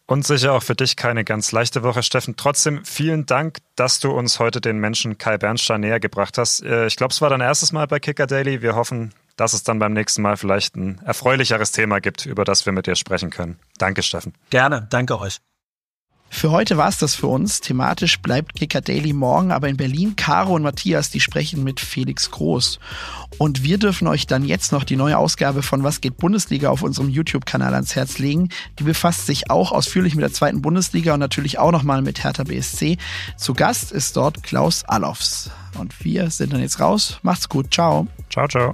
Und 0.05 0.27
sicher 0.27 0.53
auch 0.53 0.63
für 0.63 0.75
dich 0.75 0.97
keine 0.97 1.23
ganz 1.23 1.51
leichte 1.53 1.81
Woche, 1.81 2.03
Steffen. 2.03 2.35
Trotzdem 2.35 2.83
vielen 2.83 3.25
Dank, 3.25 3.59
dass 3.75 3.99
du 3.99 4.11
uns 4.11 4.37
heute 4.37 4.59
den 4.59 4.77
Menschen 4.77 5.17
Kai 5.17 5.37
Bernstein 5.37 5.81
näher 5.81 5.99
gebracht 6.01 6.37
hast. 6.37 6.61
Äh, 6.61 6.87
ich 6.87 6.97
glaube, 6.97 7.13
es 7.13 7.21
war 7.21 7.29
dein 7.29 7.39
erstes 7.39 7.71
Mal 7.71 7.87
bei 7.87 7.99
Kicker 7.99 8.27
Daily. 8.27 8.61
Wir 8.61 8.75
hoffen, 8.75 9.13
dass 9.37 9.53
es 9.53 9.63
dann 9.63 9.79
beim 9.79 9.93
nächsten 9.93 10.21
Mal 10.21 10.35
vielleicht 10.35 10.75
ein 10.75 10.99
erfreulicheres 11.05 11.71
Thema 11.71 11.99
gibt, 11.99 12.25
über 12.25 12.43
das 12.43 12.65
wir 12.65 12.73
mit 12.73 12.85
dir 12.85 12.95
sprechen 12.95 13.29
können. 13.29 13.59
Danke, 13.77 14.03
Steffen. 14.03 14.33
Gerne, 14.49 14.87
danke 14.89 15.19
euch. 15.19 15.39
Für 16.33 16.49
heute 16.49 16.77
war 16.77 16.89
es 16.89 16.97
das 16.97 17.13
für 17.15 17.27
uns. 17.27 17.61
Thematisch 17.61 18.19
bleibt 18.19 18.55
Kicker 18.55 18.81
Daily 18.81 19.13
morgen, 19.13 19.51
aber 19.51 19.69
in 19.69 19.77
Berlin, 19.77 20.15
Caro 20.15 20.55
und 20.55 20.63
Matthias, 20.63 21.11
die 21.11 21.21
sprechen 21.21 21.63
mit 21.63 21.79
Felix 21.79 22.31
Groß. 22.31 22.79
Und 23.37 23.63
wir 23.63 23.77
dürfen 23.77 24.07
euch 24.07 24.25
dann 24.25 24.43
jetzt 24.43 24.71
noch 24.71 24.83
die 24.83 24.95
neue 24.95 25.17
Ausgabe 25.17 25.61
von 25.61 25.83
Was 25.83 26.01
geht 26.01 26.17
Bundesliga 26.17 26.69
auf 26.69 26.81
unserem 26.81 27.07
YouTube-Kanal 27.07 27.75
ans 27.75 27.95
Herz 27.95 28.17
legen. 28.17 28.49
Die 28.79 28.83
befasst 28.83 29.27
sich 29.27 29.51
auch 29.51 29.71
ausführlich 29.71 30.15
mit 30.15 30.23
der 30.23 30.33
zweiten 30.33 30.61
Bundesliga 30.61 31.13
und 31.13 31.19
natürlich 31.19 31.59
auch 31.59 31.71
nochmal 31.71 32.01
mit 32.01 32.23
Hertha 32.23 32.43
BSC. 32.43 32.97
Zu 33.37 33.53
Gast 33.53 33.91
ist 33.91 34.17
dort 34.17 34.43
Klaus 34.43 34.83
Allofs. 34.85 35.51
Und 35.77 36.03
wir 36.03 36.29
sind 36.31 36.51
dann 36.51 36.61
jetzt 36.61 36.79
raus. 36.79 37.19
Macht's 37.21 37.47
gut. 37.47 37.71
Ciao. 37.71 38.07
Ciao, 38.29 38.47
ciao. 38.47 38.73